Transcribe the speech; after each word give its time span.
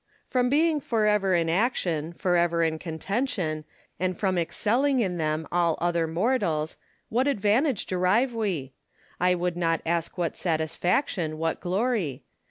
Lucullus. 0.01 0.31
From 0.31 0.49
being 0.49 0.79
for 0.81 1.05
ever 1.05 1.35
in 1.35 1.47
action, 1.47 2.11
for 2.11 2.35
ever 2.35 2.63
in 2.63 2.79
contention, 2.79 3.65
and 3.99 4.17
from 4.17 4.35
excelling 4.35 4.99
in 4.99 5.17
them 5.19 5.47
all 5.51 5.77
other 5.79 6.07
mortals, 6.07 6.75
what 7.09 7.27
advantage 7.27 7.85
derive 7.85 8.33
we? 8.33 8.73
I 9.19 9.35
would 9.35 9.55
not 9.55 9.79
ask 9.85 10.17
what 10.17 10.33
satisfac 10.33 11.07
tion, 11.07 11.37
what 11.37 11.59
glory? 11.59 12.23